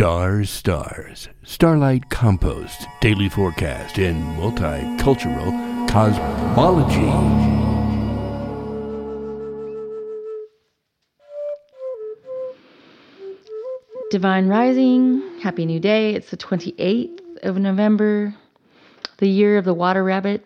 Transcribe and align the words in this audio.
Stars, 0.00 0.48
stars, 0.48 1.28
starlight 1.42 2.08
compost, 2.08 2.86
daily 3.02 3.28
forecast, 3.28 3.98
and 3.98 4.16
multicultural 4.38 5.52
cosmology. 5.90 6.96
Divine 14.10 14.48
Rising, 14.48 15.20
Happy 15.42 15.66
New 15.66 15.78
Day. 15.78 16.14
It's 16.14 16.30
the 16.30 16.38
28th 16.38 17.20
of 17.42 17.58
November, 17.58 18.34
the 19.18 19.28
year 19.28 19.58
of 19.58 19.66
the 19.66 19.74
water 19.74 20.02
rabbit. 20.02 20.42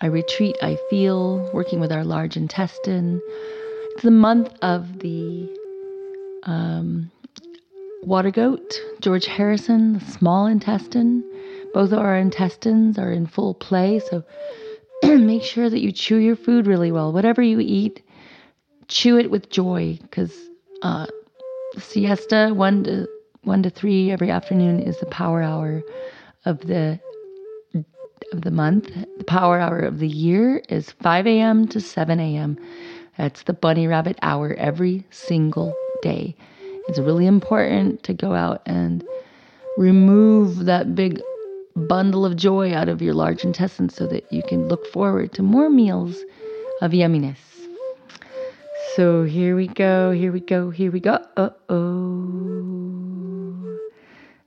I 0.00 0.06
retreat, 0.06 0.56
I 0.62 0.78
feel, 0.90 1.50
working 1.52 1.80
with 1.80 1.90
our 1.90 2.04
large 2.04 2.36
intestine. 2.36 3.20
It's 3.94 4.04
the 4.04 4.12
month 4.12 4.52
of 4.62 5.00
the 5.00 5.52
um, 6.44 7.10
water 8.08 8.30
goat, 8.30 8.80
George 9.00 9.26
Harrison, 9.26 9.92
the 9.92 10.00
small 10.00 10.46
intestine. 10.46 11.22
Both 11.74 11.92
of 11.92 11.98
our 11.98 12.16
intestines 12.16 12.98
are 12.98 13.12
in 13.12 13.26
full 13.26 13.54
play, 13.54 14.00
so 14.00 14.24
make 15.04 15.42
sure 15.42 15.68
that 15.68 15.80
you 15.80 15.92
chew 15.92 16.16
your 16.16 16.34
food 16.34 16.66
really 16.66 16.90
well. 16.90 17.12
Whatever 17.12 17.42
you 17.42 17.60
eat, 17.60 18.02
chew 18.88 19.18
it 19.18 19.30
with 19.30 19.50
joy, 19.50 19.98
because 20.00 20.34
uh, 20.82 21.06
siesta 21.76 22.52
one 22.54 22.84
to 22.84 23.06
one 23.42 23.62
to 23.62 23.70
three 23.70 24.10
every 24.10 24.30
afternoon 24.30 24.80
is 24.80 24.98
the 24.98 25.06
power 25.06 25.42
hour 25.42 25.82
of 26.46 26.60
the 26.60 26.98
of 28.32 28.40
the 28.42 28.50
month. 28.50 28.90
The 29.18 29.24
power 29.24 29.60
hour 29.60 29.80
of 29.80 29.98
the 29.98 30.08
year 30.08 30.62
is 30.68 30.90
5 30.90 31.26
a.m. 31.26 31.68
to 31.68 31.80
7 31.80 32.18
a.m. 32.20 32.58
That's 33.18 33.42
the 33.42 33.52
bunny 33.52 33.86
rabbit 33.86 34.18
hour 34.22 34.54
every 34.54 35.06
single 35.10 35.74
day. 36.02 36.36
It's 36.88 36.98
really 36.98 37.26
important 37.26 38.02
to 38.04 38.14
go 38.14 38.34
out 38.34 38.62
and 38.64 39.04
remove 39.76 40.64
that 40.64 40.94
big 40.94 41.20
bundle 41.76 42.24
of 42.24 42.34
joy 42.34 42.72
out 42.72 42.88
of 42.88 43.02
your 43.02 43.14
large 43.14 43.44
intestine 43.44 43.90
so 43.90 44.06
that 44.06 44.32
you 44.32 44.42
can 44.42 44.68
look 44.68 44.86
forward 44.86 45.32
to 45.34 45.42
more 45.42 45.68
meals 45.70 46.18
of 46.80 46.92
yumminess. 46.92 47.36
So 48.96 49.22
here 49.24 49.54
we 49.54 49.68
go, 49.68 50.10
here 50.10 50.32
we 50.32 50.40
go, 50.40 50.70
here 50.70 50.90
we 50.90 50.98
go. 50.98 51.24
Uh 51.36 51.50
oh. 51.68 52.08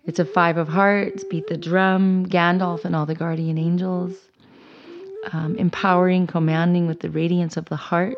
It's 0.06 0.20
a 0.20 0.26
five 0.26 0.58
of 0.58 0.68
hearts, 0.68 1.24
beat 1.24 1.48
the 1.48 1.58
drum, 1.58 2.26
Gandalf 2.26 2.86
and 2.86 2.96
all 2.96 3.06
the 3.06 3.16
guardian 3.16 3.60
angels, 3.60 4.14
um, 5.32 5.56
empowering, 5.58 6.26
commanding 6.26 6.88
with 6.88 7.02
the 7.02 7.10
radiance 7.12 7.56
of 7.56 7.66
the 7.66 7.76
heart 7.76 8.18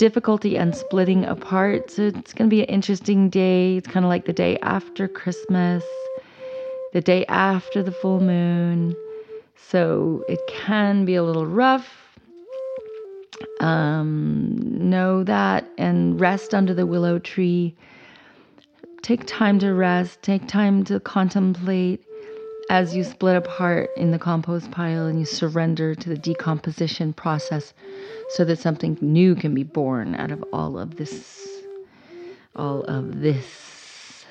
difficulty 0.00 0.56
and 0.56 0.74
splitting 0.74 1.26
apart. 1.26 1.90
So 1.90 2.04
it's 2.04 2.32
going 2.32 2.48
to 2.48 2.56
be 2.56 2.62
an 2.62 2.68
interesting 2.68 3.28
day. 3.28 3.76
It's 3.76 3.86
kind 3.86 4.02
of 4.06 4.08
like 4.08 4.24
the 4.24 4.32
day 4.32 4.56
after 4.62 5.06
Christmas, 5.06 5.84
the 6.94 7.02
day 7.02 7.26
after 7.26 7.82
the 7.82 7.92
full 7.92 8.18
moon. 8.18 8.96
So 9.68 10.24
it 10.26 10.40
can 10.48 11.04
be 11.04 11.16
a 11.16 11.22
little 11.22 11.44
rough. 11.44 12.18
Um, 13.60 14.56
know 14.62 15.22
that 15.22 15.70
and 15.76 16.18
rest 16.18 16.54
under 16.54 16.72
the 16.72 16.86
willow 16.86 17.18
tree. 17.18 17.76
Take 19.02 19.26
time 19.26 19.58
to 19.58 19.74
rest, 19.74 20.22
take 20.22 20.48
time 20.48 20.82
to 20.84 20.98
contemplate 21.00 22.02
as 22.70 22.94
you 22.94 23.02
split 23.02 23.34
apart 23.34 23.90
in 23.96 24.12
the 24.12 24.18
compost 24.18 24.70
pile 24.70 25.06
and 25.06 25.18
you 25.18 25.24
surrender 25.26 25.92
to 25.96 26.08
the 26.08 26.16
decomposition 26.16 27.12
process 27.12 27.74
so 28.30 28.44
that 28.44 28.60
something 28.60 28.96
new 29.00 29.34
can 29.34 29.52
be 29.52 29.64
born 29.64 30.14
out 30.14 30.30
of 30.30 30.42
all 30.52 30.78
of 30.78 30.96
this 30.96 31.48
all 32.56 32.82
of 32.84 33.20
this. 33.20 34.24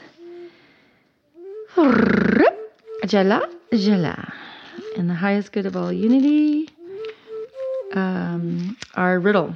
Jala 3.05 3.49
jala. 3.73 4.33
In 4.95 5.07
the 5.07 5.13
highest 5.13 5.51
good 5.51 5.65
of 5.65 5.75
all 5.75 5.91
unity 5.91 6.69
um, 7.93 8.77
our 8.95 9.19
riddle. 9.19 9.55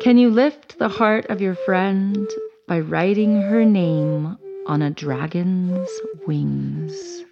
Can 0.00 0.18
you 0.18 0.30
lift 0.30 0.78
the 0.78 0.88
heart 0.88 1.26
of 1.26 1.40
your 1.40 1.54
friend 1.54 2.28
by 2.66 2.80
writing 2.80 3.40
her 3.40 3.64
name 3.64 4.36
on 4.66 4.82
a 4.82 4.90
dragon's 4.90 5.88
wings 6.26 7.25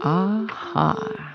Aha. 0.00 1.25